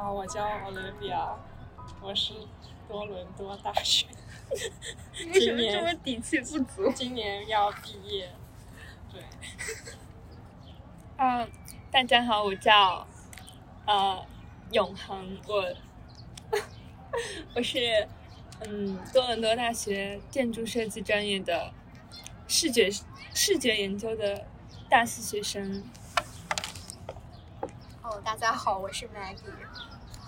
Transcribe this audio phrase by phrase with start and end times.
[0.00, 1.34] 好，我叫 Olivia，
[2.00, 2.32] 我是
[2.88, 4.06] 多伦多大学，
[5.34, 6.88] 为什么这么底气不足？
[6.92, 8.30] 今年要毕业。
[9.10, 9.20] 对，
[11.16, 11.50] 嗯，
[11.90, 13.04] 大家好，我叫
[13.86, 14.24] 呃
[14.70, 15.74] 永恒，我
[17.56, 18.06] 我是
[18.60, 21.72] 嗯多伦多大学建筑设计专业的
[22.46, 22.88] 视觉
[23.34, 24.46] 视觉研究的
[24.88, 25.82] 大四学生。
[28.00, 29.68] 哦，大家好，我是 Maggie，然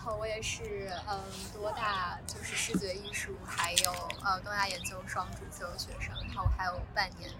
[0.00, 1.20] 后我也是嗯
[1.52, 3.92] 多大就是视觉艺术还有
[4.24, 7.30] 呃东亚研究双主修学生，然后还有半年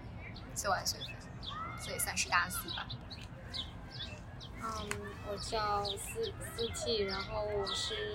[0.55, 1.07] 修完学分。
[1.79, 2.87] 所以算是大四吧。
[4.61, 4.89] 嗯，
[5.27, 8.13] 我叫思思 T，然后我是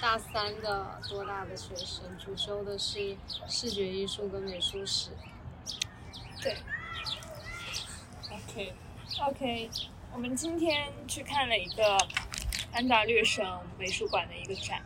[0.00, 3.14] 大三的多大的学生，主修的是
[3.46, 5.10] 视觉艺术跟美术史。
[6.40, 6.56] 对。
[8.30, 8.74] OK
[9.20, 9.70] OK，
[10.14, 11.98] 我们今天去看了一个
[12.72, 14.82] 安大略省美术馆的一个展，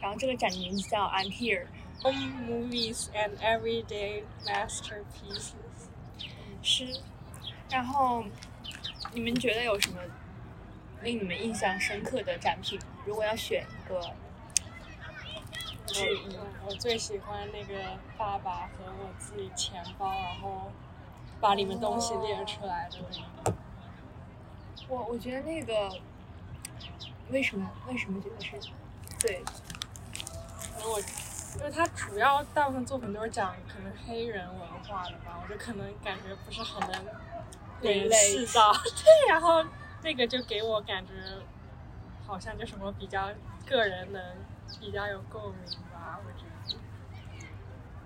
[0.00, 1.66] 然后这个展名字叫 I'm Here:
[2.02, 5.52] Home Movies and Everyday Masterpieces。
[6.62, 7.00] 是。
[7.68, 8.24] 然后，
[9.12, 10.00] 你们觉得有什么
[11.02, 12.78] 令你们印象深刻的展品？
[13.04, 14.00] 如果要选一个，
[15.86, 20.70] 之一，我最喜欢那个爸爸和我自己钱包，然后
[21.40, 23.56] 把里面东西列出来的那个。
[24.88, 25.90] 我我觉得那个，
[27.30, 28.70] 为什么为什么觉得是？
[29.20, 29.42] 对，
[30.12, 31.00] 可能我，
[31.58, 37.04] 因为他主要大部分作品都是讲可能黑人文化的吧，我就可能感觉不是很能。
[37.82, 39.62] 人类制造对，然后
[40.02, 41.12] 那个就给我感觉，
[42.26, 43.28] 好像就是我比较
[43.66, 44.22] 个人能
[44.80, 45.60] 比较有共鸣
[45.92, 46.80] 吧，我觉得。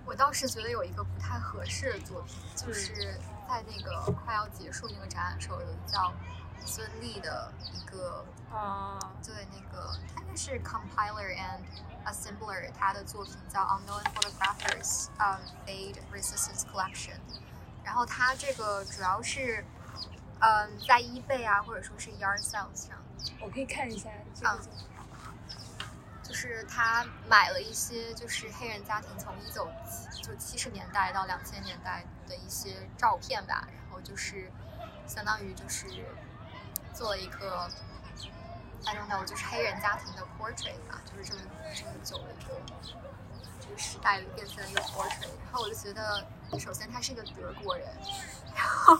[0.04, 3.14] 我倒是觉得有一个不太合适的作品，就是
[3.48, 6.12] 在那个快要结束那个展览时候，有叫
[6.64, 11.60] 孙俪的一个啊，对，那个他应该是 compiler and
[12.04, 17.18] assembler，他的作品叫 Unknown Photographers of Fade Resistance Collection。
[17.82, 19.64] 然后它这个主要是，
[20.38, 22.96] 嗯，在 eBay 啊，或者说是 Yard Sales 上，
[23.40, 24.10] 我可以看一下。
[24.44, 24.58] 嗯，
[26.22, 29.68] 就是他买了一些，就是黑人家庭从一九
[30.22, 34.52] 就七十年代到两千年代的一些照片吧，然后就是
[35.06, 35.86] 相当于就是
[37.00, 37.66] 做了一个
[38.84, 41.40] ，I don't know，就是黑人家庭的 portrait 吧，就是这么
[41.74, 42.60] 这么久的一个
[43.58, 46.26] 这个时代里变成了一个 portrait，然后我就觉得。
[46.58, 47.86] 首先，他是一个德国人，
[48.56, 48.98] 然后，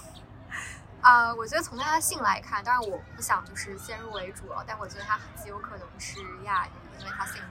[1.01, 7.43] 啊，我觉得从他的姓来看，当然我不想就是先入为主了，但我觉得他极有可能是亚裔，因为他姓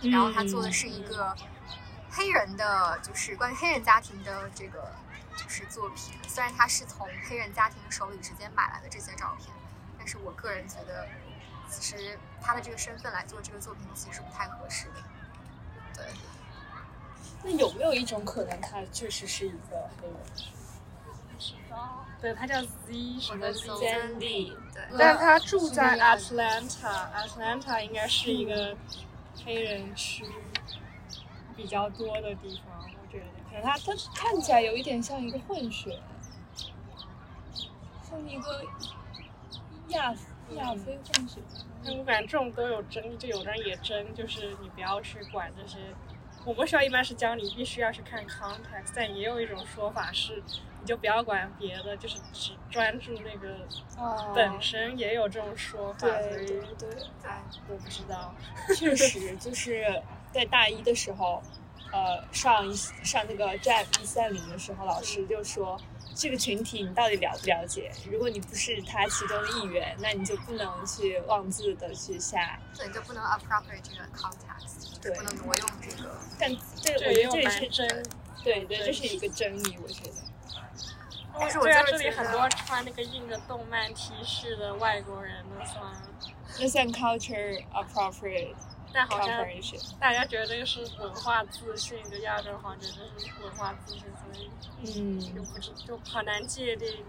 [0.00, 1.32] 李，然后他做的是一个
[2.10, 4.92] 黑人的，就是关于黑人家庭的这个
[5.36, 6.14] 就是作品。
[6.28, 9.50] 虽然他是从黑人家庭手里直接买来的这些照片，
[9.98, 11.06] 但是我个人觉得，
[11.70, 14.94] 其实他的这个身份来做这个作品其实不太合适的，
[15.94, 16.06] 对。
[17.42, 20.16] 那有没有一种可能，他确实是一个黑人？
[22.20, 24.56] 对他叫 Z 什么 Zandy，。
[24.98, 28.74] 但他住在 Atlanta，Atlanta 应该是一个
[29.44, 30.24] 黑人区
[31.54, 32.73] 比较多的地方，
[33.54, 33.60] 我觉得。
[33.60, 36.00] 可能他他看起来有一点像一个混血，
[38.02, 38.64] 像一个
[39.88, 40.12] 亚
[40.56, 41.40] 亚非混血。
[41.84, 45.78] 但我感觉这种都有争议，就有的人也争，就是你不要去管这些。
[46.44, 50.42] 我们学校一般是教你必须要去看 context，但也有一种说法是，
[50.80, 53.66] 你就不要管别的，就是只专注那个
[54.34, 56.00] 本身，也有这种说法。
[56.00, 56.90] 对对对，
[57.22, 58.34] 哎，我不知道。
[58.76, 61.42] 确实，就是在大一的时候，
[61.92, 65.80] 呃，上一上那个 Jam 一三零的时候，老师就说。
[66.16, 67.90] 这个群体你到底了不了解？
[68.08, 72.56] 如果你不是他其中的一员，那你就不能去妄自的去下。
[72.78, 76.16] 对，就不能 appropriate 这个 context，对，不能挪用这个。
[76.38, 78.04] 但这我觉得这是真，
[78.44, 80.12] 对对，这是一个争议，我觉得。
[81.36, 85.82] 但是我觉得这里很多穿那个印着动漫 T 恤的外国人都算。
[86.60, 88.54] 那算 culture appropriate。
[88.94, 89.44] 但好像
[89.98, 94.48] 大家觉得这个是文化自信，就亚洲好像觉得是文化自信，所以
[94.96, 97.04] 嗯，就不知就好难界定。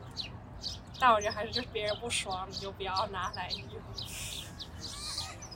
[0.99, 3.69] 但我觉得还是就是别人不爽，你就不要拿来用。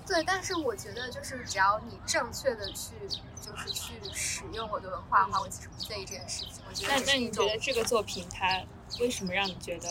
[0.05, 2.93] 对，但是我觉得就是只要你正确的去
[3.41, 6.63] 就是去使用我的文化的话，我其实不介意这件事情。
[6.67, 8.61] 我觉得那那你觉得这个作品它
[8.99, 9.89] 为什么让你觉得？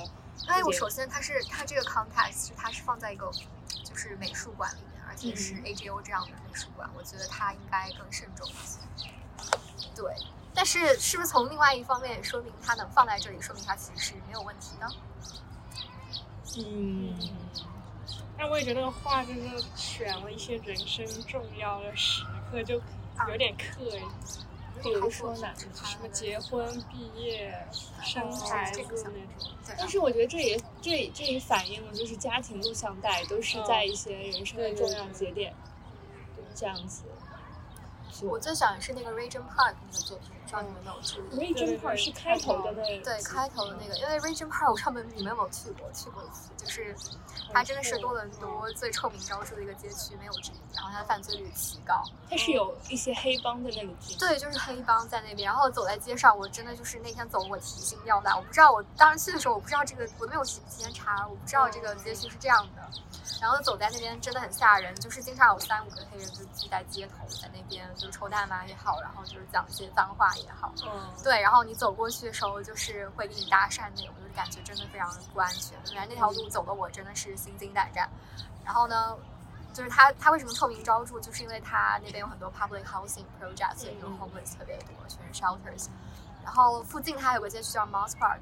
[0.49, 3.29] 因为，我首先它是它这个 context 它是放在一个
[3.85, 4.81] 就是美术馆里。
[5.23, 8.79] 也是 AGO 这样的美术馆，我觉得它应该更慎重一些。
[9.95, 10.15] 对，
[10.55, 14.89] 但是是不是从另外一方面也说明它能放在这里，说明它其实是没有问题的？
[16.59, 17.19] 嗯，
[18.37, 19.41] 但我也觉得那个画就是
[19.77, 22.81] 选了一些人生重要的时刻，就
[23.29, 24.03] 有点刻意，
[24.83, 27.67] 比如说哪个什么结婚、毕业、
[28.03, 29.51] 生孩子那种。
[29.77, 35.55] 但是我觉得这也这这也反映了，就是家庭录像带都是在一些人生的重要节点，
[36.55, 37.05] 这样子。
[38.23, 45.91] 我最喜欢是那个 Regent Park 那个作品，道你们有没有注意？Regent Park 是开头的那对开头的那个，因为 Regent Park 我上面你们有没有去过？
[45.93, 46.95] 去过一次，就是
[47.53, 50.55] 它真的是多伦多最臭名昭著的一个街区，没有之一。
[50.75, 54.15] 然后它犯罪率极高，它是有一些黑帮在那里住。
[54.19, 55.47] 对，就是黑帮在那边。
[55.47, 58.37] 然后走在街上，我真的就是那天走我提心吊胆。
[58.37, 62.83] 我不知道我当时去的时候，我不知道这个我没有提前查，我不知道这个街区是这样的。
[63.41, 70.73] 然后走在那边真的很吓人，就是经常有三五个黑人就聚在街头，在那边就抽大麻也好，然后就是讲一些脏话也好。
[70.85, 75.79] 嗯，对，然后你走过去的时候，就是会给你搭讪那种，就是感觉真的非常的不安全。
[75.93, 78.09] 原来那条路走的我真的是心惊胆战。
[78.65, 79.17] 然后呢，
[79.73, 85.89] 就是它它为什么臭名昭著，就是因为它那边有很多 public housing project，所以就 homeless 特别多，全是 shelters。
[86.45, 88.39] 然后附近它有个街区叫 Moss Park，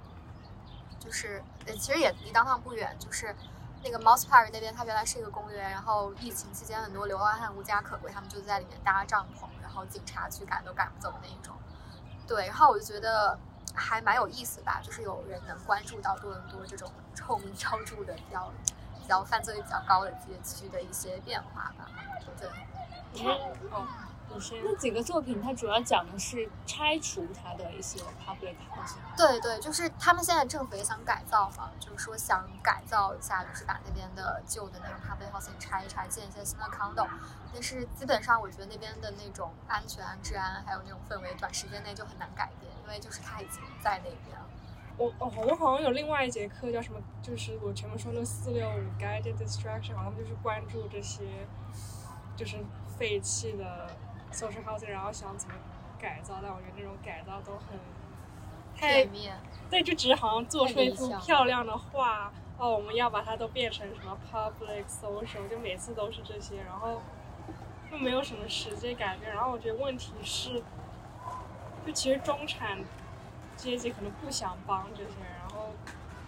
[0.98, 3.34] 就是呃其实也离 downtown 不远，就是。
[3.84, 11.54] 那个 Moss Park 那边，它原来是一个公园，然后疫情期间很多流浪汉无家可归，他们就在里面搭帐篷，然后警察去赶都赶不走那一种。
[12.26, 13.38] 对，然后我就觉得
[13.74, 18.52] 还蛮有意思吧，就是有人能关注到多伦多这种臭名昭著的比较
[19.00, 21.88] 比较犯罪率比较高的街区的一些变化吧。
[22.40, 22.48] 对。
[24.62, 29.16] 那几个作品，它主要讲的是拆除它的一些 public housing。
[29.16, 37.06] 对对，就是他们现在政府也想改造嘛，就是说想改造一下，就是把那边的旧的那种 public housing 拆一拆，建一些新的 condo。
[37.54, 44.46] 但是基本上，我觉得那边的那种安全、治安还有那种氛围，短时间内就很难改变，因为就是它已经在那边了。
[44.98, 51.46] 我哦，好像好像有另外一节课叫什么，就是我前面说那四六五 guided destruction，好像就是关注这些
[52.36, 52.58] 就是
[52.98, 53.88] 废弃的
[54.36, 55.54] social housing，然后想怎么
[55.98, 57.78] 改造，但我觉得那种改造都很
[58.76, 59.06] 太
[59.70, 67.00] 对，就只是好像做出一幅漂亮的画，哦，我们要把它都变成什么 public social，就每次都是这些，然后
[67.90, 69.32] 又没有什么实际改变。
[69.34, 70.62] 然后我觉得问题是，
[71.86, 72.78] 就其实中产
[73.56, 75.70] 阶级可能不想帮这些人，然后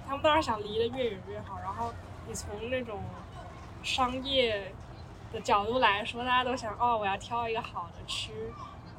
[0.07, 1.59] 他们当然想离得越远越好。
[1.61, 1.93] 然后
[2.27, 3.03] 你从那种
[3.83, 4.73] 商业
[5.33, 8.33] 的角度来说，大家都想哦，我要挑一个好的区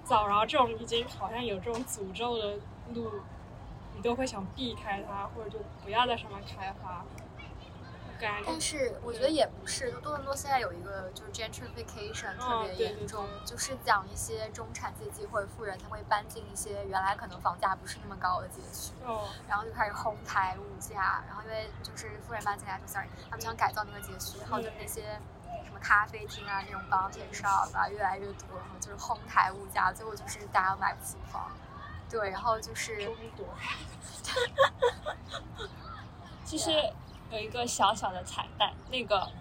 [0.03, 2.57] 造，然后这种已经好像有这种诅咒的
[2.93, 3.11] 路，
[3.95, 7.03] 你都会想避开它，或者就不要在上面开发。
[8.11, 25.38] 我感觉但是我觉得也不是，就多伦多现在有一个就是 gentrification 特别严重，对就是讲一些中产阶级或者富人，他会搬进一些原来可能房价不是那么高的街区，哦，然后就开始哄抬物价，然后因为就是富人搬进来就 sorry，他们想改造那个街区，然后就那些什
[25.79, 31.49] 么咖啡厅啊那种 bounty shop 啊越来越多，然后就是哄抬物价，最后就是大家买不起房。
[32.09, 33.45] 对，然后就是中国。
[36.43, 36.71] 其实
[37.29, 39.31] 有一个小小的彩蛋，那个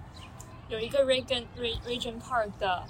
[0.68, 2.84] 有一个 Regan Re Regent Park 的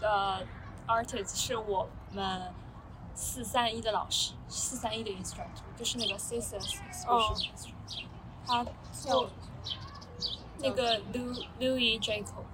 [0.00, 0.46] 的
[0.86, 2.54] artist 是我们
[3.16, 6.78] 四三一的老师，四三一的 instructor，就是那个 exhibition
[7.08, 8.04] 哦 instructor，
[8.46, 9.28] 他就
[10.64, 12.44] 那个 Louis Louis Jacob，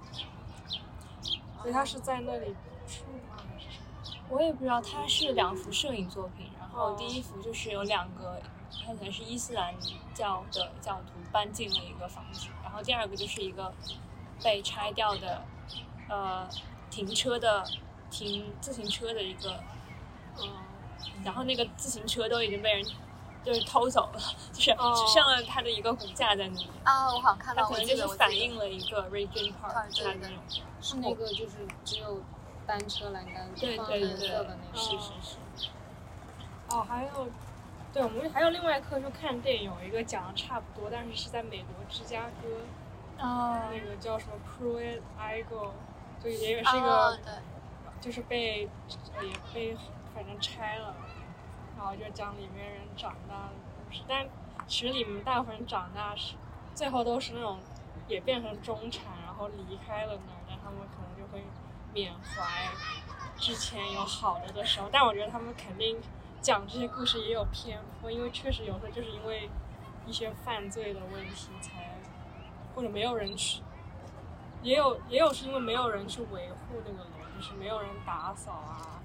[1.61, 2.47] 所以他是在那里
[2.85, 3.37] 住吗？
[3.37, 3.79] 还是什
[4.17, 4.25] 么？
[4.29, 8.41] 我也不知道，他是两幅摄影作品，然后哦第一幅就是有两个，
[8.85, 9.73] 看起来是伊斯兰
[10.13, 13.73] 教的教徒搬进了一个房子，然后第二个就是一个
[14.43, 15.45] 被拆掉的，
[16.09, 16.49] 呃，
[16.89, 17.63] 停车的
[18.09, 19.63] 停自行车的一个，
[20.37, 20.49] 嗯，
[21.23, 22.85] 然后那个自行车都已经被人
[23.43, 24.19] 就是偷走了，
[24.53, 32.21] 就是哦只剩了它的一个骨架在那里，啊，我好像看到，它可能就是反映了一个 Regent Park 对对它的那种，是那个就是只有
[32.67, 35.01] 单车栏杆对放对对的那是个。
[35.01, 35.07] 是
[35.57, 35.67] 是。
[36.69, 37.27] 哦，还有，
[37.91, 45.71] 对我们还有另外一课就看电影，有一个讲的差不多，但是是在美国芝加哥，哦那个叫什么 Pruitt Igoe，
[46.23, 47.33] 就也是一啊个，对，
[47.99, 48.69] 就是被
[49.17, 49.75] 呃也被
[50.15, 50.95] 反正拆了，
[51.81, 54.27] 然后就讲里面人长大的故事，但
[54.67, 56.35] 其实里面大部分人长大是
[56.75, 57.59] 最后都是那种
[58.07, 61.43] 也变成中产，然后离开了那儿，但他们可能就会
[61.91, 62.69] 缅怀
[63.35, 65.97] 之前有好的的时候，但我觉得他们肯定
[66.39, 69.49] 讲这些故事也有篇幅，因为确实有时候就是因为
[70.05, 71.97] 一些犯罪的问题才，
[72.75, 73.63] 或者没有人去，
[74.61, 79.00] 也有也有是因为没有人去维护那个楼，就是没有人打扫啊，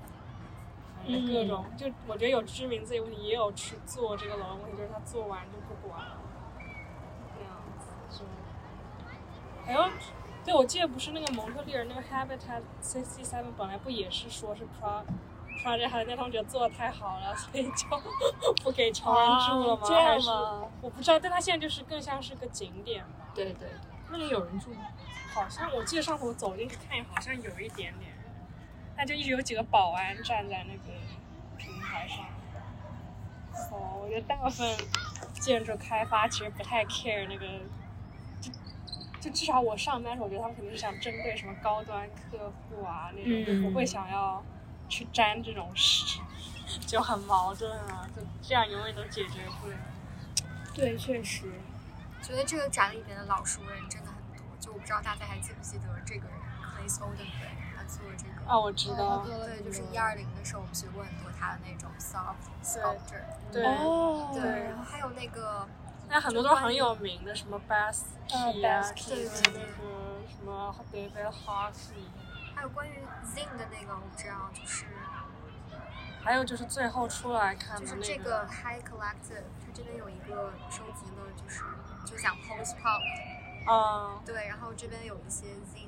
[1.27, 6.19] 各种、就我觉得有知名自己问题，也有去做这个楼的问题，就是他做完就不管了，
[7.35, 8.25] 这样子就
[9.65, 9.89] 还有，
[10.45, 15.03] 对我记得不是那个蒙特利尔那个 Habitat Sixty Seven 本来不也是说是 Pro
[15.65, 19.81] Project 还是那他们觉得做的太好了，所以就 不给穷人住了吗？
[19.83, 20.65] 啊这样还是吗？
[20.81, 23.31] 我不知道，但它现在就是更像是个景点吧。
[23.35, 23.69] 对对对，
[24.11, 24.83] 那里有人住吗？
[25.35, 28.16] 好像我记得上次我走进去看，好像有一点点
[28.97, 30.93] 人，但就一直有几个保安站在那个
[31.57, 32.25] 平台上。
[33.71, 34.77] 哦，我觉得大部分
[35.35, 37.47] 建筑开发其实不太 care 那个，
[38.41, 38.51] 就
[39.21, 44.43] 就至少我上班的时候，我觉得他们肯定是想针对什么高端客户啊那种，嗯就不会想要
[44.89, 46.21] 去沾这种事，
[46.87, 49.77] 就很矛盾啊，就这样永远都解决不了。
[50.75, 51.51] 对，确实。
[52.23, 58.31] 觉得这个展里面的老熟人真的很多，就我不知道大家还记不记得这个人 Clay Oldenburg，他做这个。
[58.47, 63.25] 啊，我知哦道，对，就是一二零的时候，我们学过很多他的那种 soft sculpture。
[63.51, 65.67] 对，哦，对，然后还有那个
[66.09, 72.07] 那很多都很有名的，什么 Basquiat 啊对那个什么 David Hockney，
[72.55, 74.85] 还有关于 Zing 的那个，我不知道，就是
[76.23, 81.63] 还有就是最后出来看就是的那这个 High Collective，它这边有一个收集了，就是
[82.05, 83.01] 就讲 post pop，
[83.69, 85.87] 啊，对，然后这边有一些 Zing。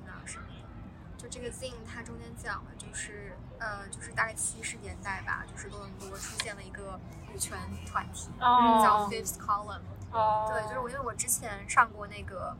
[1.28, 6.98] 就这个 Zing，它中间讲的就是呃，就是大概七十年代吧，就是多伦多出现了一个
[7.30, 9.82] 女权团体，哦叫 Fifth Column。
[10.10, 12.56] 哦，对，就是我因为我之前上过那个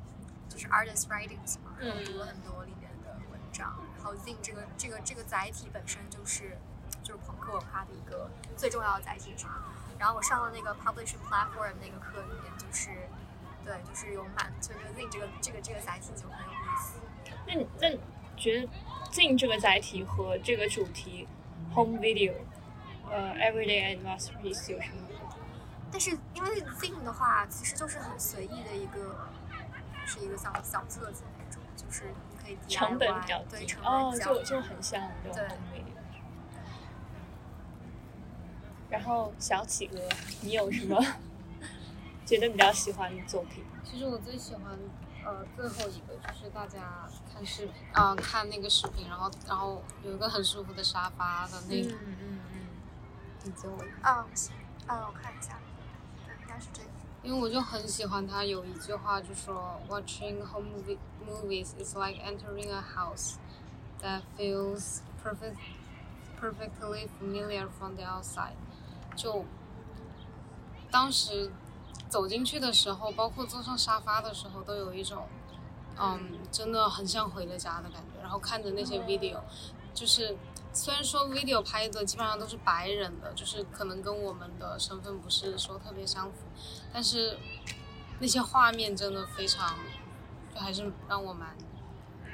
[0.49, 6.59] 就是 Artist Writings 嘛，然后嗯读了很多里面的文章，然后 Zing 这个这个这个载体本身就是
[7.03, 9.49] 就是朋克文化的一个最重要的载体之一。
[9.99, 12.91] 然后我上了那个 Publishing Platform 那个课里面，就是
[13.65, 17.01] 对，就是有满，就觉得 Zing 这个这个这个载体就很有意思。
[17.47, 17.99] 那你那你
[18.39, 18.69] 觉得
[19.11, 21.27] 进这个载体和这个主题
[21.75, 22.33] home video，
[23.11, 25.09] 呃，everyday and masterpiece 有什么？
[25.91, 29.29] 但是因为 Zing 的话，其实就是很随意的一个，
[30.07, 35.85] 是一个像小册子那种，就是你可以 DIY, 成本比较低对成本哦，比较低就就很像这种 home video。
[38.91, 40.01] 然后小企鹅，
[40.43, 40.99] 你有什么
[42.27, 43.65] 觉得比较喜欢的作品？
[43.83, 44.79] 其实我最喜欢
[45.29, 52.61] 呃最后一个就是大家看视频啊、看那个视频，然后然后有一个很舒服的沙发的那个，嗯嗯嗯。
[53.45, 54.55] 你给我，嗯，行，
[54.87, 55.59] 嗯，我看一下，
[56.27, 56.89] 对，应该是这个。
[57.23, 63.35] 因为我就很喜欢他有一句话就说，Watching home movie movies is like entering a house
[64.01, 65.59] that feels perfect
[66.41, 68.55] perfectly familiar from the outside。
[69.15, 69.45] 就
[70.91, 71.51] 当时
[72.09, 75.27] 走进去的时候，包括坐上沙发的时候，都有一种，
[75.99, 78.21] 嗯，真的很像回了家的感觉。
[78.21, 79.41] 然后看着那些 video，
[79.95, 80.37] 就是
[80.73, 86.45] 虽然说 video 拍的基本上都是白人的，就是可能跟我们的身份不是说特别相符，
[86.93, 87.39] 但是
[88.21, 89.79] 那些画面真的非常，
[90.55, 91.57] 就还是让我蛮
[92.25, 92.31] 嗯。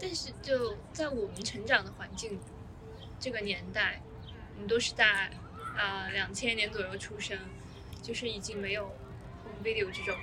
[0.00, 2.38] 但是就在我们成长的环境
[3.18, 4.02] 这个年代，
[4.54, 5.30] 我们都是在
[5.76, 7.38] 啊两千年左右出生，
[8.06, 8.84] 就是已经没有
[9.42, 10.16] home video 这种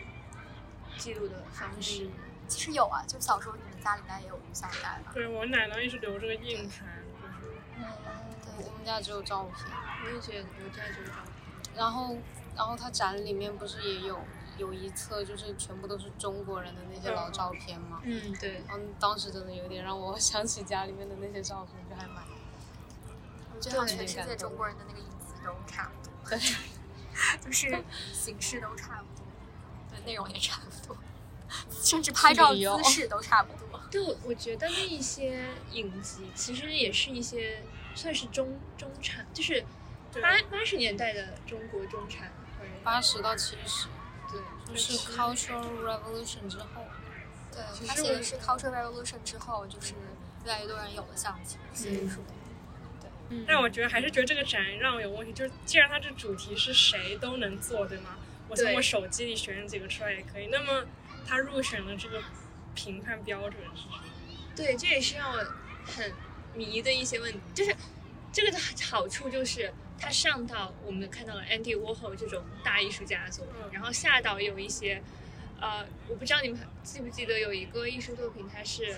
[0.97, 2.09] 记录的方式。
[2.47, 5.11] 其实有啊，就小时候你们家里应该也有录像带吧？
[5.13, 6.87] 对我奶奶一直留着个硬盘，
[7.21, 7.51] 就是
[8.55, 9.67] 对我们家只有照片。
[10.05, 11.19] 我也觉得我家就这样。
[11.75, 12.15] 然后，
[12.55, 14.17] 然后它展里面不是也有
[14.57, 17.99] 有一册，就是全部都是中国人的那些老照片吗？
[18.03, 18.63] 嗯，对。
[18.71, 22.23] 嗯，当时真的有点让我 想起家里面的那些照片，就还蛮
[23.53, 26.37] 我觉得好像全世界中国人的那个影子都差不多，对，
[27.43, 29.25] 就是形式都差不多，
[29.89, 30.97] 对，内容也差不多，
[31.71, 33.79] 甚至拍照姿势都差不多。
[33.91, 39.63] 对，我我觉得那一些影集其实也是一些算是中中产，就是
[40.21, 42.31] 八八十年代的中国中产
[42.83, 43.87] 八十到七十，
[44.31, 46.85] 对，就是 Cultural Revolution 之后，
[47.51, 49.93] 对，其实我而且是 Cultural Revolution 之后，就是
[50.43, 52.23] 越来越多人有了相机所以说。
[52.27, 52.32] 嗯
[53.47, 58.17] 但我觉得还是觉得这个展让我有问题，就是既然它这主题是谁都能做，对吗？
[58.49, 60.47] 我从我手机里选几个出来也可以。
[60.47, 60.85] 那么
[61.25, 62.21] 它入选的这个
[62.75, 63.99] 评判标准是什么？
[64.55, 65.43] 对，这也是让我
[65.85, 66.11] 很
[66.53, 67.75] 迷的一些问题，就是
[68.31, 75.01] 这个的好处就是它上到我们看到了 Andy Warhol 这种大艺术家的作品，嗯然后下到有一些，
[75.59, 78.97] 呃，我不知道你们记不记得有一个艺术作品，它是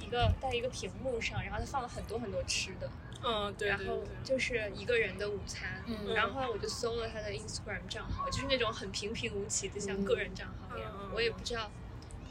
[0.00, 2.88] 一个在一个屏幕上，然后它放了很多很多吃的，
[3.24, 4.04] 嗯，对然后。
[4.22, 11.70] 就是一个人的午餐，嗯然后后来我就搜了他的 Instagram 账号，就是那种很平平无奇的像个人账号一样，我也不知道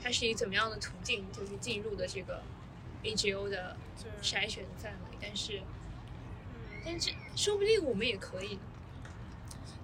[0.02, 2.42] 他是以怎么样的途径就是进入的这个
[3.04, 3.78] AGO 的
[4.24, 5.62] 筛选范围，但是，
[6.84, 8.62] 但是说不定我们也可以呢。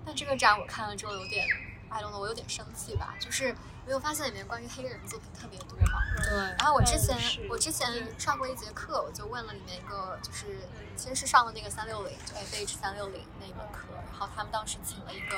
[0.04, 1.46] 但这个展我看了之后有点
[1.90, 3.54] ，I don't know，我有点生气吧，就是
[3.86, 6.00] 没有发现里面关于黑人的作品特别多嘛。
[6.24, 7.88] 对，然后我之前、嗯我之前
[8.20, 10.60] 上过一节课，我就问了里面一个，就是
[10.96, 15.36] 其实是上了那个三六零，就 FH 三六零那门课，然后他们当时请了一个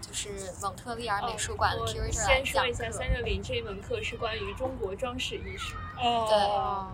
[0.00, 5.76] 就是蒙特利尔美术馆的哦我 curator 来先说讲一下，三六零这一门课是关于中国装饰艺术。
[5.98, 6.92] 哦，哦，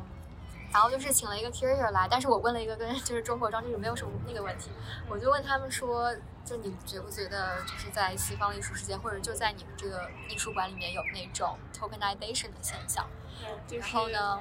[0.72, 4.70] 然后就是请了一个 curator 来，但是我问了一个跟就是中国装饰有没有什么那个问题，
[5.08, 13.08] 我就问他们说，就你觉不觉得就是在西方艺术世界，或者就在你们这个艺术馆里面有那种 tokenization 的现象？
[13.66, 14.40] 就然后呢，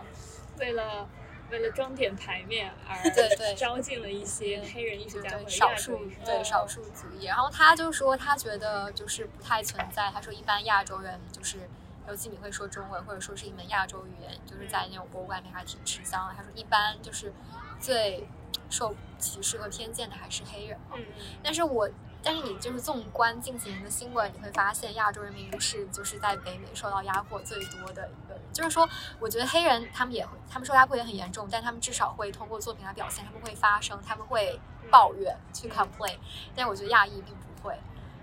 [0.59, 1.07] 为了
[1.51, 6.01] 为了装点牌面而对对 招进了一些黑人艺术家或对少数。
[6.25, 11.59] 对少数族裔，然后他就说他觉得就是不太存在，他说一般亚洲人就是。
[12.07, 16.33] 尤其你会说中文，或者说是一门亚洲语言，就是在那种博物馆里还挺吃香的。
[16.35, 17.33] 他说，一般就是
[17.79, 18.27] 最
[18.69, 20.79] 受歧视和偏见的还是黑人。
[20.93, 21.03] 嗯，
[21.43, 21.89] 但是我，
[22.21, 28.41] 但是你就是纵观近几年的新闻，你会发现亚洲人民是就是在北美受到压迫最多的一个人。
[28.53, 28.87] 就是说，
[29.19, 34.59] 我觉得黑人他们也会，他们受压迫也很严重，但他们至少会通过作品来表现，他们会发声，他们会
[34.91, 36.17] 抱怨去 complain。
[36.55, 37.77] 但我觉得亚裔并不会。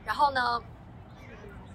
[0.05, 0.63] 然后呢，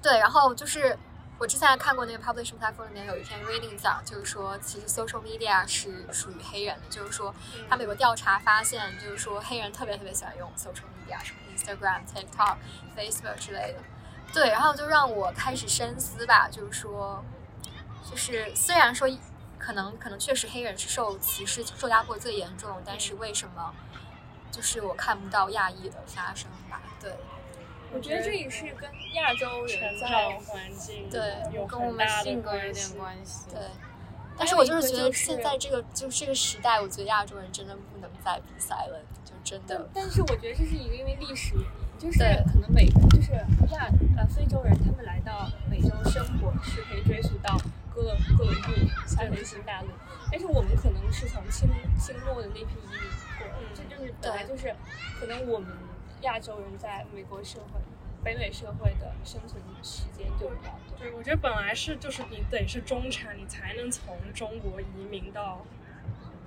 [0.02, 0.98] 对，然后就是。
[1.40, 7.34] 我之前还看过那个 Publishing Platform 里面有一篇 reading 讲，就是说其实 social media 是属于黑人的，就是说
[7.70, 12.58] 他们有个调查发现，就是说黑人特别特别喜欢用 social media，什么 Instagram、TikTok、
[12.96, 13.80] Facebook 之类的。
[14.34, 17.24] 对，然后就让我开始深思吧，就是说，
[18.10, 19.08] 就是虽然说
[19.60, 23.74] 可能可能确实黑人是受歧视、受压迫最严重，但是为什么
[24.52, 26.82] 就是我看不到亚裔的发生吧？
[27.00, 27.14] 对。
[27.94, 30.08] 我觉得这也是跟亚洲人在
[30.40, 31.22] 环境对
[31.68, 33.50] 跟我们性格有点关系。
[33.50, 33.60] 对，
[34.38, 39.90] 但是我就是觉得现在这个就是这个时代，我觉得亚洲人真的不能再比赛了，就真的。
[39.94, 42.20] 但是我觉得这是一个因为历史原因，就是
[42.54, 43.32] 可能美就是
[43.72, 47.58] 亚呃非洲人他们来到美洲生活是可以追溯到
[47.96, 48.72] 哥伦哥伦布
[49.16, 49.88] 发现新大陆，
[50.30, 53.10] 但是我们可能是从清清末的那批移民
[53.40, 54.76] 过来，这就是本来就是
[55.20, 55.70] 可能我们
[56.22, 57.80] 亚洲人在美国社会、
[58.24, 61.00] 北美社会的生存时间就比较短。
[61.00, 65.66] 对，我觉得本来是就是你得是中产，你才能从中国移民到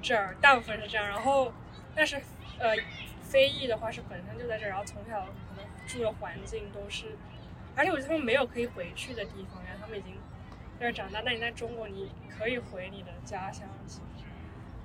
[0.03, 1.07] 这儿，大部分是这样。
[1.07, 1.53] 然后，
[1.95, 2.21] 但是
[2.59, 2.75] 呃，
[3.23, 7.17] 非裔的话是本身就在这儿，然后从小可能住的环境都是，
[7.77, 10.15] 而且我觉得他们没有可以回去的地方呀，他们已经
[10.79, 11.23] 在这儿长大。
[11.25, 14.01] 但你在中国，你可以回你的家乡，其实，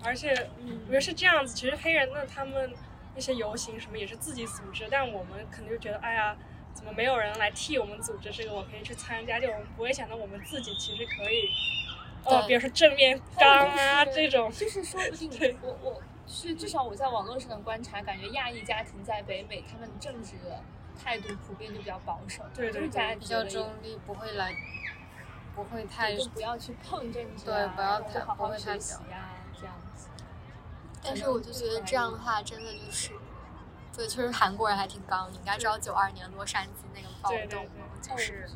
[0.04, 0.30] 而且
[0.86, 1.56] 我觉得是这样子。
[1.56, 2.71] 其实黑人呢，他们
[3.15, 6.36] 那些游行什么也是自己组织，但我们可能就觉得，哎呀。
[6.75, 8.54] 怎么没有人来替我们组织这个？
[8.54, 11.49] 我可以去参加，就我们不会想到我们自己其实可以，
[12.25, 20.62] 哦，比如说正面刚啊这种，就是说不 定对我我是至少我在网络上的观察，感觉亚裔家庭在北美他们政治的
[21.01, 24.54] 态度普遍就比较保守，对对就是家对比较中立，不会来，
[25.56, 30.10] 不会太就不要去碰政治、啊，对不要太不好好会太表学习啊，这样子。
[31.06, 33.12] 但是我就觉得这样的话，真的就是，
[33.96, 35.32] 对，确实韩国人还挺刚。
[35.32, 37.68] 你应该知道九二年洛杉矶那个暴动
[38.02, 38.50] 就是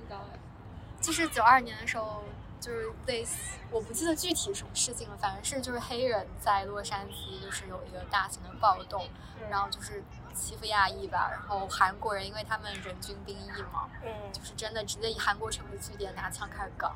[0.99, 2.23] 就是九二年的时候，
[2.59, 9.07] 就是类似，我不记得具体什么事情了，反正是就是黑人在洛杉矶就是有一个大型的暴动，
[9.49, 10.03] 然后就是
[10.35, 16.93] 欺负亚裔吧，然后韩国人因为他们人均兵役嘛，嗯，就是真的直接以韩国城为据点拿枪开始搞。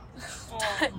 [0.51, 0.57] 哦，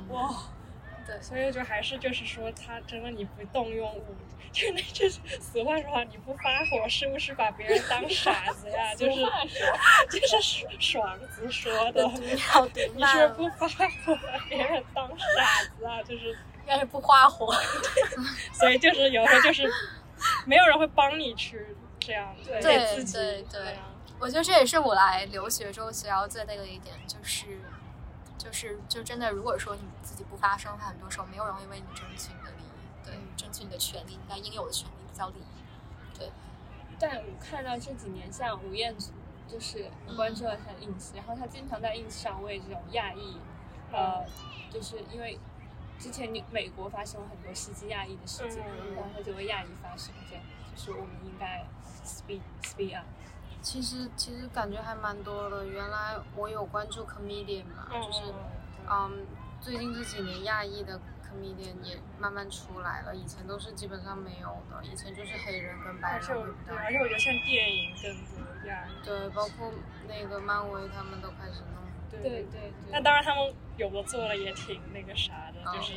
[0.08, 0.34] 哇，
[1.06, 4.16] 对所以就还是就是说，他真的你不动用武，
[4.52, 8.94] 就那就是俗话说话，你不发火是不是把别人当傻子呀？
[8.96, 9.20] 就是
[10.10, 16.02] 就是爽子说的，毒药毒你是，不发火把别人当傻子啊？
[16.02, 16.36] 就是
[16.66, 17.52] 要是不发火。
[18.54, 19.68] 所以就是有时候就是
[20.46, 21.66] 没有人会帮你去
[22.00, 23.18] 这样，对得自己
[23.50, 23.60] 对
[24.20, 27.60] 我觉得这也是我来留学之后学到最累的一点，就是，
[28.44, 36.18] 就是就真的，如果说你自己不发声的话，很多时候没有人会为你争取你的利益，对，争取你的权利，应该应有的权利，不叫利益。
[36.18, 36.30] 对
[36.98, 39.12] 但我看到这几年像吴彦祖，
[39.48, 43.38] 就是我关注了他的 ins，然后他经常在 ins 上为这种亚裔，
[43.90, 44.24] 呃，
[44.70, 45.40] 就是因为
[45.98, 51.66] 之前你美国发生了很多袭击亚裔的事情，嗯然后他就为亚裔发声，这样就是我们应该
[52.04, 53.06] speak speak up。
[53.64, 55.66] 其实其实感觉还蛮多的。
[55.66, 58.20] 原来我有关注 comedian 嘛，嗯就是
[58.88, 59.26] 嗯，
[59.58, 69.72] 最近这几年亚裔的 comedian 也慢慢出来了，以前都是基本上没有的，以前就是黑人跟白而且我人而且我觉得像电影更多亚裔，对，包括
[70.06, 71.82] 那个漫威他们都开始弄。
[72.10, 72.92] 对对对对。
[72.92, 75.92] 那当然，他们有的做了也挺那个啥的，哦就是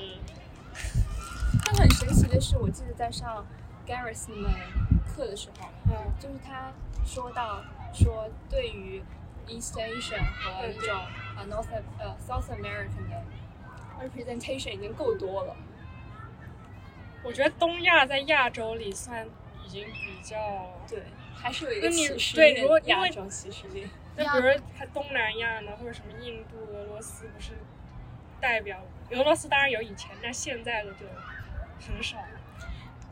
[1.65, 3.45] 但很神奇的是，我记得在上
[3.88, 4.04] 那
[4.36, 4.52] 门
[5.08, 6.71] 课的时候，嗯就是他
[7.06, 9.02] 说到说对于
[9.47, 11.00] East Asian 和嗯这种
[11.38, 13.23] 呃 North 呃 South American 的
[14.02, 15.56] representation 已经够多了。
[17.23, 19.28] 我觉得东亚在亚洲里算
[19.65, 20.38] 已经比较，
[20.88, 23.89] 对，还是有一个歧视对如果亚洲歧视链。
[24.15, 27.54] 那比如说还东南亚呢，或者什么印度、俄罗斯，不是
[28.39, 28.80] 代表
[29.12, 31.06] 俄罗斯当然有以前，但现在的就
[31.88, 32.17] 很少。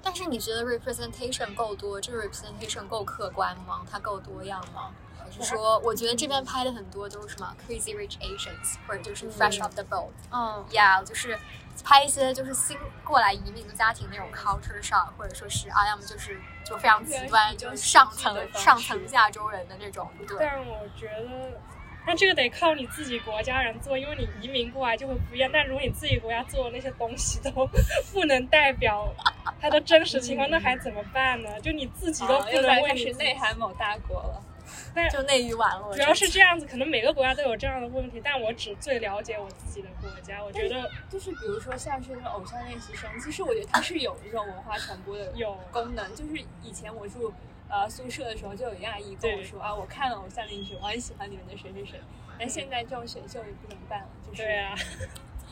[0.06, 3.82] 但是你觉得 representation 够多，这个 representation 够客观吗？
[3.91, 4.91] 它够多样吗？
[5.18, 11.38] 还是说，我觉得这边拍的很多都是什么 Crazy Rich Asians，或者就是 Fresh off the boat，嗯，yeah，就是
[11.84, 20.38] 拍一些就是新过来移民的家庭那种 culture shock，或者说是啊，要么就是就非常极端，就是上层上层亚洲人的那种，对。
[20.39, 21.60] 但是我觉得，
[22.08, 25.50] 那这个得靠你自己国家人做，因为你移民过来就会不一样。
[25.52, 27.52] 但如果你自己国家做的那些东西都
[28.13, 29.13] 不能代表
[29.60, 31.60] 它的真实情况，那还怎么办呢？
[31.62, 34.41] 就你自己都不能为你自己来开始内涵某大国了。
[34.96, 40.44] 但就内娱完了，主要是这样子，可能每个国家都有这样的问题，但我只最了解我自己的国家。
[40.44, 46.15] 我觉得就是比如说像是那种偶像练习生，其实我觉得它是有这种文化传播的有功能。
[46.15, 47.32] 就是以前我住
[47.69, 51.99] 呃宿舍的时候，就有亚裔跟我说啊，我看了偶像练习生，我很喜欢里面的谁谁谁。
[52.38, 54.75] 但现在这种选秀也不能办了，就是对啊。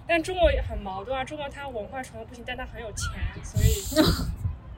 [0.05, 3.09] 但中国也很矛盾啊，中国它文化传播不行，但它很有钱，
[3.43, 4.05] 所以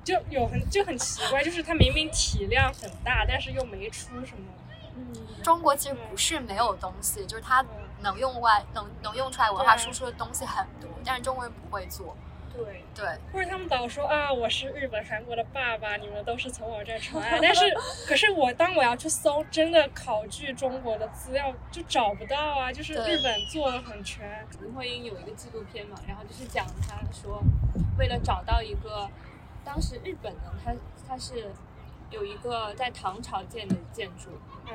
[0.04, 4.44] 就 有很就很奇怪，就是它明明体量很大，但是又没出什么。
[4.98, 7.64] 嗯中国其实不是没有东西，就是它
[8.02, 12.16] 能用外能能用出来文化输出的东西很多，但是中国人不会做。
[12.56, 17.40] 对，对，或者他们老说啊，我是日本、韩国的爸爸，你们都是从我这儿传来。
[17.42, 17.64] 但是，
[18.08, 22.72] 可是我当我要去搜真的考据中国的资料，就找不到啊。
[22.72, 27.42] 就是日本做的很全，林徽因有一个纪录片嘛，然后就是讲她说，
[27.98, 29.10] 为了找到一个，
[29.64, 30.74] 当时日本呢，它
[31.08, 31.52] 它是
[32.12, 34.30] 有一个在唐朝建的建筑，
[34.68, 34.74] 嗯，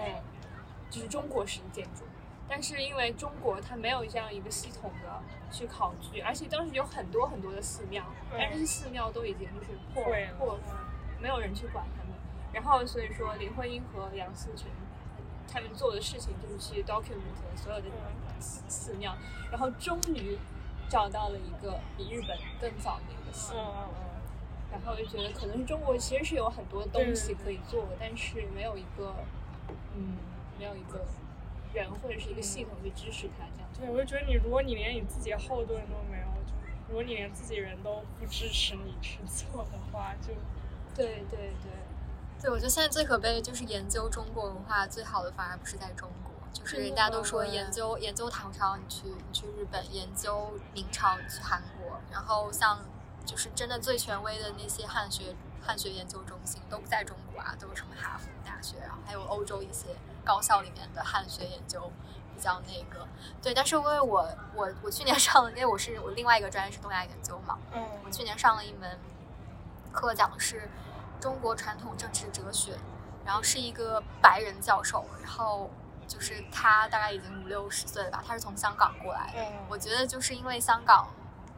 [0.90, 2.04] 就是中国式建筑，
[2.50, 8.04] 但是因为中国它没有这样一个系统的去考据，而且当时有很多很多的寺庙，
[8.36, 10.04] 但是寺庙都已经就是破
[10.36, 10.58] 破
[11.20, 12.12] 没有人去管他们。
[12.52, 14.66] 然后所以说林徽因和杨思成
[15.46, 17.22] 他们做的事情就是去 document
[17.56, 17.86] 所有的
[18.40, 19.16] 寺寺庙，
[19.52, 20.36] 然后终于
[20.88, 23.54] 找到了一个比日本更早的一个寺。
[24.72, 29.14] 然后就觉得可能是中国其实是有很多东西可以做，但是没有一个，
[29.96, 30.16] 嗯，
[30.56, 31.04] 没有一个
[31.72, 33.70] 人或者是一个系统去支持他这样。
[33.78, 36.52] 对，我就觉得你，如果你连你自己后盾都没有，就
[36.88, 40.34] 如果你连自己人都不支持你去做的话，就
[40.94, 41.72] 对对对，
[42.42, 52.00] 对，我觉得现在最可悲的就是研究中国文化最好的反而不是在中国，就是真的大家都说研究研究唐朝，你去你去日本；研究明朝，你去韩国。
[52.10, 52.84] 然后像
[53.24, 61.90] 就是真的最权威的那些汉学汉学研究中心都不在中国啊，都是什么哈佛大学，然后还有欧洲一些高校里面的汉学研究
[62.34, 63.06] 比较那个。
[63.42, 68.98] 对，但是因为我我我去年上了，因为我是我另外一个专业是东亚研究嘛，嗯我去年上了一门
[69.92, 70.68] 课，讲的是
[71.20, 72.76] 中国传统政治哲学，
[73.24, 75.70] 然后是一个白人教授，然后
[76.06, 79.42] 就是他大概已经五六十岁了吧，他是从香港过来的。
[79.42, 81.08] 嗯我觉得就是因为香港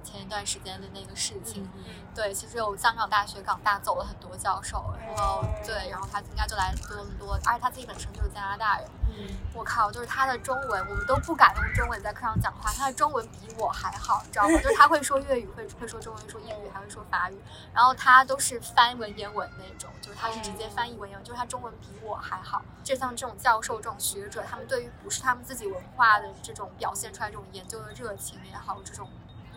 [0.02, 1.68] 前一段时间的那个事情，
[2.14, 8.88] 对，其实有香港大学港大走了很多教授，然后对，然后他应该就来多伦多，而且他自己本身就是加拿大人。
[9.14, 14.58] 嗯，我靠，就是他的中文，我们都不敢用中文在课上讲话，他的中文比我还好，你知道吗？
[14.58, 17.38] 就是他会说粤语，会会说中文，说英语，还会说法语，
[17.74, 22.62] 然后他都是翻文言文那种，就是他是直接翻译文言文，就是他中文比我还好。
[22.82, 29.08] 就像这种教授、这种学者，他们对于不是他们自己文化的这种表现出来这种研究的热情也好，这种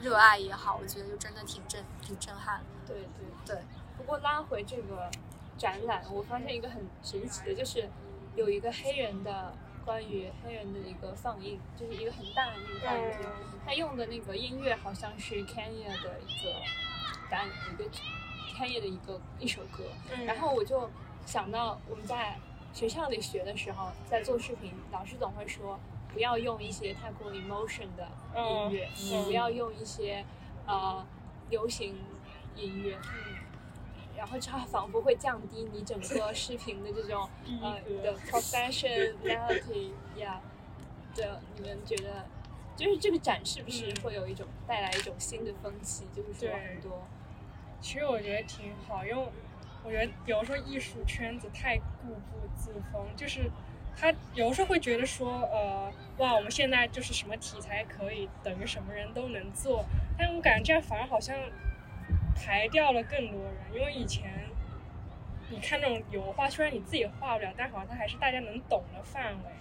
[0.06, 2.66] 热爱也好，我觉得就真的挺震挺震撼的。
[2.86, 3.64] 对对对。
[3.98, 5.10] 不过拉回这个
[5.58, 7.90] 展览，我发现一个很神奇的，就是
[8.36, 9.52] 有一个黑人的
[9.84, 13.28] 关于黑人的一个放映，就是一个很大的那个放映厅，
[13.66, 16.54] 他用的那个音乐好像是 Kenya 的一个
[17.32, 17.90] 单一个
[18.56, 20.88] Kenya 的一个一首歌，嗯然后我就
[21.26, 22.38] 想到我们在
[22.74, 25.80] 学校里学的时候，在做视频，老师总会说
[26.16, 30.26] 不要用一些太过 emotion 的音乐，嗯不要用一些
[30.66, 31.06] 呃
[31.50, 31.94] 流行
[32.56, 33.36] 音乐，嗯
[34.18, 37.30] 然后它仿佛会降低你整个视频的这种
[37.62, 40.40] 呃的 professionality 呀、
[41.14, 42.26] 的，你们觉得？
[42.78, 46.06] 就是这个展是不是嗯会有一种带来一种新的风气？
[46.16, 47.04] 就是说对很多
[47.82, 49.28] 其实我觉得挺好，因为
[49.84, 51.84] 我觉得比如说艺术圈子太固
[52.32, 53.52] 步自封，就是
[53.98, 59.86] 他有时候会觉得说，呃，哇，我们现在就是什么题材可以，等于什么人都能做，
[60.18, 61.36] 但我感觉这样反而好像
[62.36, 64.32] 排掉了更多人，因为以前
[65.50, 69.52] 你看那种油画，虽然你自己画不了，但好像它还是大家能懂的范围。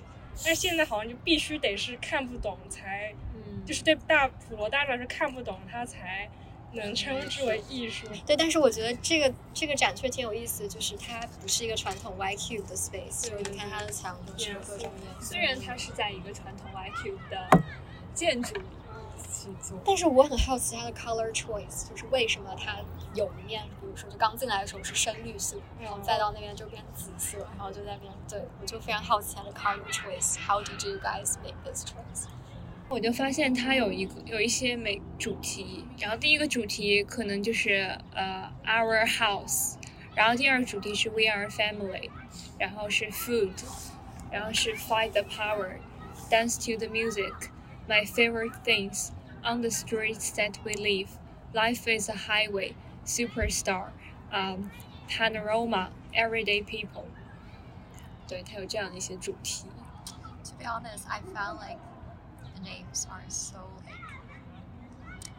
[0.44, 6.28] 但是现在好像就必须得是看不懂才，嗯，就是对大普罗大众是看不懂他才
[6.74, 8.06] 能称之为艺术。
[8.26, 15.40] 对，但是我觉得这个这个展确实挺有意思，就是它不是一个传统 YQ 的 space，就是你看它的墙都是各种颜色虽。
[15.40, 17.62] 然它是在一个传统 YQ 的
[18.14, 18.62] 建筑里
[19.32, 22.78] 去做，但是我很好奇它的 color choice，就是为什么它
[23.14, 30.36] 有一面，比如说就刚进来的时候是深绿色，然后再到那边就变紫色，然后就在变，对我就非常好奇它的 color choice。
[30.38, 32.26] How did you guys make this choice？
[32.93, 39.75] 我就发现它有一个有一些美主题，然后第一个主题可能就是呃 Our House，
[40.15, 42.09] 然后第二个主题是 We Are Family，
[42.57, 43.51] 然后是 Food，
[44.31, 52.15] 然后是 Fight the Power，Dance to the Music，My Favorite Things，On the Streets That We Live，Life is a
[52.15, 53.89] Highway，Superstar，
[54.31, 54.71] 嗯、
[55.07, 57.05] Panorama，Everyday People，
[58.27, 59.65] 对，它有这样的一些主题。
[60.43, 61.92] To be honest, I found like the
[62.64, 63.98] names are so like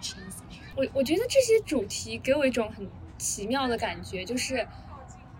[0.02, 0.60] cheesy.
[0.76, 4.68] 我我觉得这些主题给我一种很奇妙的感觉，就是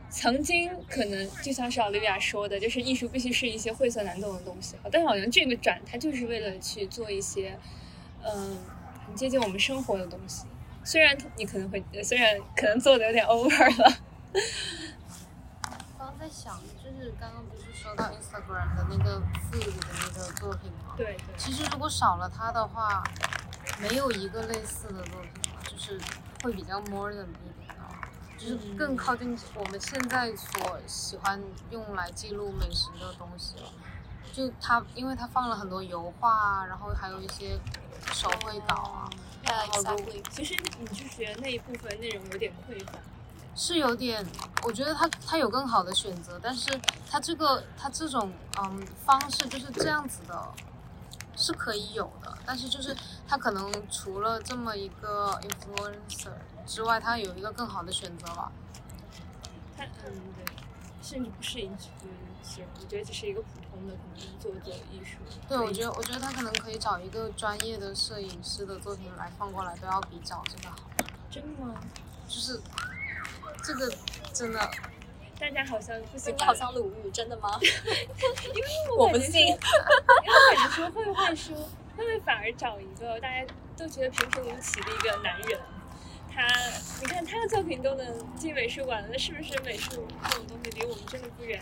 [0.10, 7.60] 曾经可能就像是奥利维亚说的，就是艺术必须是一些晦涩难懂的东西，但好像这个展它就是为了去做一些
[8.24, 8.58] 嗯
[9.06, 10.46] 很接近我们生活的东西。
[10.84, 13.98] 虽然你可能会，呃虽然可能做的有点 over 了，
[15.98, 19.22] 刚刚在想，就是刚刚不是说到 Instagram 的那个
[19.52, 20.96] food 的那个作品吗？
[20.98, 23.04] 对对，其实如果少了它的话，
[23.80, 26.02] 没有一个类似的作品了，就是
[26.42, 27.76] 会比较 modern 一点的，
[28.40, 33.70] 就是更靠近我们现在所喜欢用来记录美食的东西了。
[34.34, 37.60] 就它，因为它放了很多油画啊，然后还有一些
[38.12, 39.10] 手绘稿啊
[39.72, 39.96] 好多.
[40.32, 42.94] 其实你就觉得那一部分内容有点匮乏。
[43.56, 44.24] 是有点，
[44.64, 46.78] 我觉得他他有更好的选择，但是
[47.10, 50.54] 他这个他这种嗯方式就是这样子的，
[51.38, 56.34] 是可以有的，但是就是他可能除了这么一个 influencer
[56.68, 58.52] 之外，他有一个更好的选择吧。
[59.78, 60.46] 他嗯对，
[61.02, 61.88] 甚至不是一只
[62.44, 65.18] 是，我觉得只是一个普通的可能作者艺术。
[65.48, 70.78] 对，我觉得我觉得他可能可以找一个专业的摄影师的作品来放过来，都要比找这个好。
[71.32, 71.76] 真的吗？
[72.28, 72.60] 就是
[73.66, 73.92] 这个
[74.32, 74.60] 真的，
[75.40, 77.60] 大家好像不喜欢，你好像鲁豫，真的吗？
[78.96, 79.42] 我我不信。
[79.42, 81.56] 因为我感觉说会不会说，
[81.98, 83.44] 会不会反而找一个大家
[83.76, 85.60] 都觉得平平无奇的一个男人？
[86.32, 86.46] 他，
[87.02, 91.60] 你看他的作品都能进美术馆，那是不是美术这种东西离我们真的不远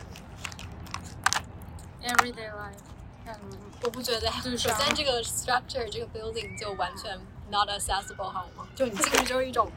[2.01, 2.83] ？everyday life，
[3.27, 3.33] 嗯，
[3.81, 4.29] 我不觉得。
[4.43, 7.17] 就是啊首先，这个 structure 这个 building 就完全
[7.49, 8.67] not accessible 好吗？
[8.75, 9.71] 就你进去就是一种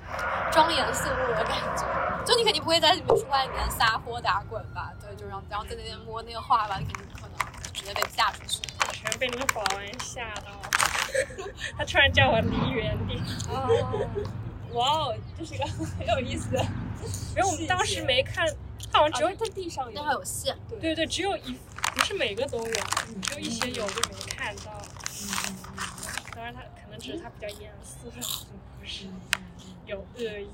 [0.51, 1.87] 庄严肃穆的感觉。
[2.27, 4.93] 就你肯定不会在美术馆里面撒泼打滚吧？
[5.01, 8.61] 对，就然后然后在那边摸那个画吧，你肯定不可能直接被架出去。
[8.93, 10.51] 全被那个保安吓到，
[11.79, 13.21] 他突然叫我离远点。
[13.49, 14.09] 哦，
[14.73, 16.61] 哇哦，这是一个很有意思的。
[17.37, 18.45] 因为我们当时没看，
[18.91, 21.57] 他好像只有在地上有，那还有线，对对对，只有一，
[21.95, 22.75] 不是每个都有，
[23.23, 24.73] 只有一些有就没看到。
[25.23, 25.57] 嗯
[26.35, 28.11] 当然他可能只是他比较严肃，
[28.79, 29.07] 不是
[29.87, 30.51] 有恶意。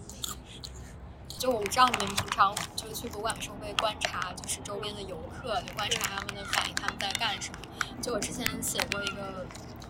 [1.43, 7.59] 就我不知道你们平常就是去博物馆的时候会观察，就是周边的游客，就观察他们的反应，他们在干什么。
[8.01, 9.45] 就我之前写过一个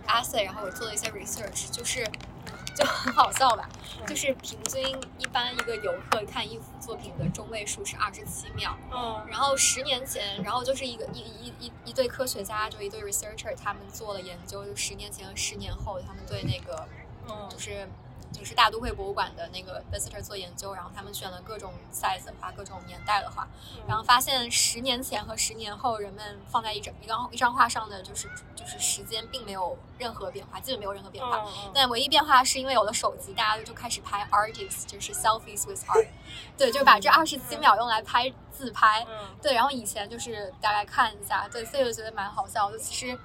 [0.07, 2.11] essay，然后我做了一些 research，就是
[2.75, 3.69] 就很好笑吧，
[4.07, 4.83] 就是平均
[5.19, 9.23] 一般一个游客看一幅作品的中位数是二十七秒，嗯。
[9.29, 16.89] 然后十年前，然后就是一个一一一一对科学家，就一对 researcher，他们做了研究，就十年前和十年后，他们对那个
[17.29, 17.47] 嗯。
[17.51, 17.87] 就是
[18.33, 23.47] 就是大都会博物馆的那个 visitor 做研究，然后他们选了各种 size 的画，各种年代的画，
[23.87, 31.39] 然后发现十年前和十年后，人们放在一张一张一张画上的就是就是时间并没有任何变化，基本没有任何变化。
[31.47, 36.09] 嗯但唯一变化是因为有了手机，大家就开始拍 artists，就是 selfies with art，
[36.57, 39.05] 对，就把这二十七秒用来拍自拍。
[39.09, 42.79] 嗯对，然后以前就是大概看一下，对，所以我觉得蛮好笑的。
[42.79, 43.19] 其实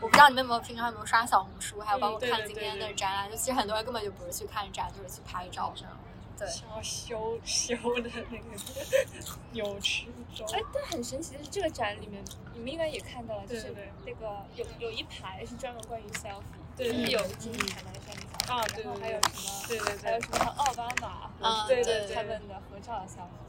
[0.00, 5.92] 我不知道你们有没有平常有没有刷小红书，还有包括看今天的展览，就其实很多人根本就不是去看展，就是去拍照这样。
[6.38, 13.74] 对，想要修修的那个扭曲中，哎，但很神奇的是，这个展里面你们应该也看到了，就是
[14.06, 16.42] 那个有有一排是专门关于 selfie，
[16.76, 23.48] 对就是有金凯南山的 selfie，啊然后还有什么，对对对还有，什么像奥巴马对对对他们的合照的 selfie。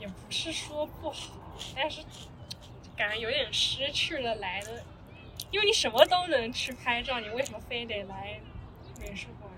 [0.00, 1.34] 也不是说不好，
[1.76, 2.02] 但是
[2.96, 4.82] 感觉有点失去了来的，
[5.50, 8.40] 因为你什么都能去拍照，你为什么非得来
[9.00, 9.50] 美术馆？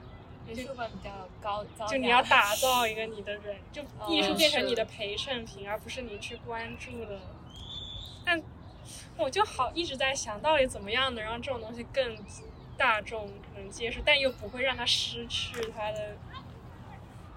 [0.46, 7.20] 美术馆比较高，就你要打造一个你的人，就艺术变成你的陪衬品，而不是你去关注的。
[8.24, 8.42] 但
[9.16, 12.16] 我就好一直在想到底怎么样能让这种东西更
[12.76, 16.16] 大众能接受，但又不会让它失去它的。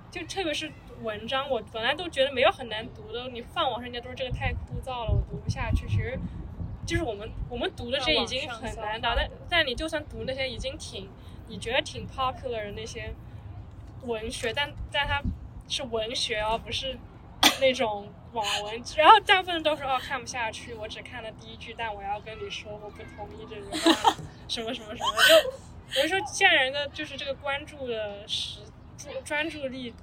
[0.10, 5.86] 就特别是文章，我本来都觉得没有很难读的，你放网上人家都说这个太枯燥了，我读不下去。
[5.88, 6.18] 其实，
[6.86, 11.10] 就是我们我们读的这已经很难达，但但你就算读那些已经挺
[11.48, 13.14] 你觉得挺 popular 的那些
[14.04, 15.22] 文学，但但它
[15.68, 16.98] 是文学而不是
[17.60, 18.84] 那种网文。
[18.96, 24.16] 然后大部分都是哦看不下去，我只看了第一句，但我要跟你说我不同意这句话，
[24.48, 25.12] 什么什么什么。
[25.28, 28.62] 就我就说现在人的就是这个关注的时
[28.98, 29.94] 注专注力。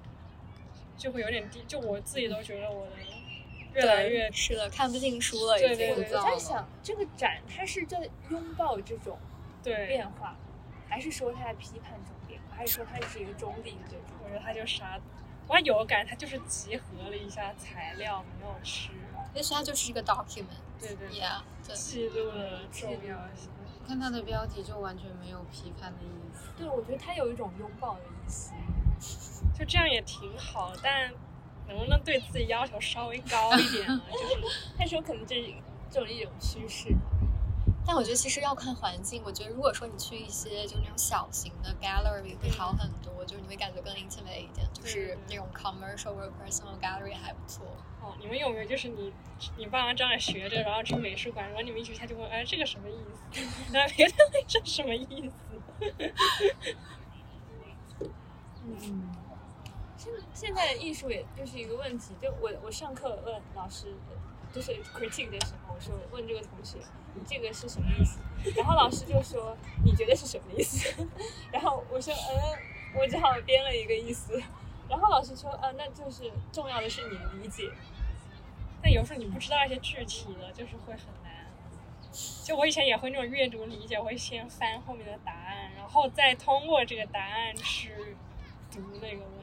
[0.94, 2.92] 就会有点低，就我自己都觉得我的
[3.74, 5.90] 越来越是的，看不进书了，已经。
[5.94, 9.18] 我在想，这个展它是在拥抱这种
[9.62, 10.36] 对变化，
[10.88, 14.06] 还是说它在批判这种变化，还是说它是一个中立的这种？
[14.22, 15.00] 我觉得它就啥，
[15.48, 18.90] 我有感觉，它就是集合了一下材料，没有吃。
[19.34, 20.44] 也许它就是一个 document，
[20.78, 21.40] 对对，yeah，
[21.72, 23.50] 记录的重要性。
[23.86, 26.50] 看它的标题就完全没有批判的意思。
[26.56, 28.52] 对，我觉得它有一种拥抱的意思。
[29.58, 31.10] 就这样也挺好，但
[31.68, 34.02] 能不能对自己要求稍微高一点啊？
[34.10, 34.36] 就是，
[34.78, 35.54] 那时候可能这
[35.90, 36.88] 这种一种趋势，
[37.86, 39.22] 但我觉得其实要看环境。
[39.24, 44.68] 我觉得如果说你去一些就那种小型的 gallery 会好很多，就是你会感觉更 intimate 一点。
[44.72, 47.64] 就是那种 commercial 或者 personal gallery 还不错。
[48.00, 49.12] 哦，你们有没有就是你
[49.56, 52.96] 你爸妈正在学着，然后去美术馆，然后你们一起他就问，哎，这个什么意
[53.32, 53.68] 思？
[53.72, 54.14] 那别的
[54.48, 56.12] 这什么意思？
[58.64, 59.21] 嗯。
[60.34, 63.94] 现现在艺术也就是一个问题，就我我上课问老师，
[64.52, 66.76] 就是 critique 的时候，我说问这个同学，
[67.14, 68.18] 你这个是什么意思？
[68.54, 71.08] 然后老师就说你觉得是什么意思？
[71.50, 74.42] 然后我说嗯，我只好编了一个意思。
[74.90, 77.70] 然后老师说啊，那就是重要的是你理解。
[78.82, 81.46] 但有时候你不知道一些具体的，就是会很难。
[82.44, 88.16] 就我以前也会那种阅读理解，会先翻后面的答案，然后再通过这个答案去
[88.70, 89.41] 读那个文。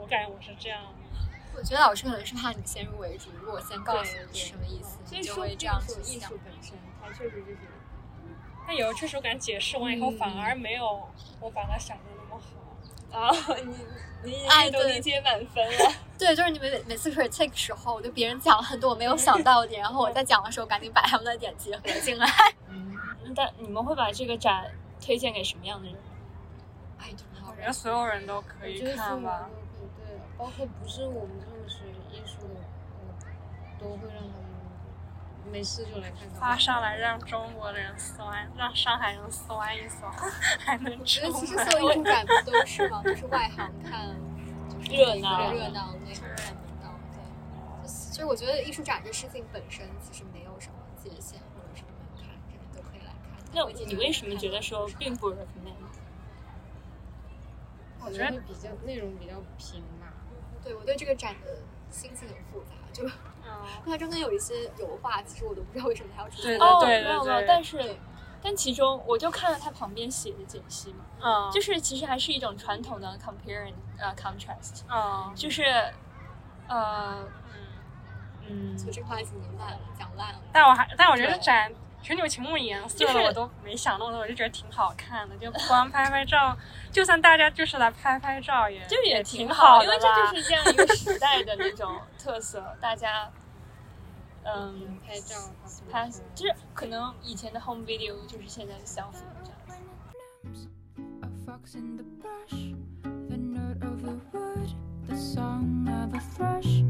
[0.00, 0.80] 我感觉我是这样，
[1.54, 7.58] 我觉得老师可能是怕你先入为主，如果我先告诉你什么意思，你就会这样去艺术本身，它确实就是。
[8.66, 11.08] 但有时候确实我感觉解释完以后，反而没有
[11.40, 12.46] 我把它想的那么好。
[13.12, 13.30] 啊，
[14.22, 15.92] 你你爱都理解满分了。
[16.16, 22.26] 对，就是你们每每次 critique 时候，我就别人讲了很多我没有想到的点，然后我在讲的时候赶紧把他们的点结合进来。
[22.68, 22.96] 嗯，
[23.34, 25.96] 但你们会把这个展推荐给什么样的人？
[26.98, 27.08] 哎，
[27.48, 29.50] 我觉得所有人都可以看吧。
[30.40, 32.60] 包括不是我们这种学艺术的，
[32.96, 33.12] 我
[33.78, 36.40] 都会让他们没事就来看看。
[36.40, 40.10] 发上来让中国的人酸，让上海人酸一酸，
[40.58, 43.02] 还能出我觉得其实所有艺术展不都是吗？
[43.04, 44.16] 就是外行看，
[44.80, 46.34] 热闹热闹那种热
[46.82, 46.98] 闹。
[47.12, 53.44] 对，其实我觉得艺术展这事情本身其实没有什么界限或者什么门槛，人人都可以来看。
[53.52, 55.74] 那我你为什么觉得说并不 recommend？
[58.02, 59.84] 我觉得比较内容比较平。
[60.62, 61.58] 对我对这个展的
[61.90, 63.08] 心情很复杂，就
[63.84, 66.58] 它中间有一些油画，其实我都不知道为什么它要出现。
[66.58, 67.96] 哦，没有没有，但是
[68.42, 75.62] 但其中我就看了它旁边写的解析嘛，嗯，就是其实还是一种传统的 comparing 呃 contrast，嗯，就是
[76.68, 77.66] 呃嗯。
[78.52, 80.40] 嗯，就这话已经烂了，讲烂了。
[80.52, 81.72] 但我还但我觉得展。
[82.02, 86.56] 全球屏幕颜色的我都没想那么多，我就觉得挺好看的，就光拍拍照，
[86.90, 93.30] 就算大家就是来拍拍照，也就也挺好，因为这就是这样一个时代的那种 特色，大家
[94.44, 95.36] 嗯拍照
[95.90, 99.56] 拍，就是可能以前的 home video 就是现在的 selfie 这样。
[106.20, 106.84] scratch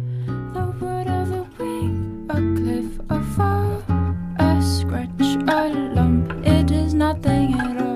[5.49, 7.90] a lump, it is nothing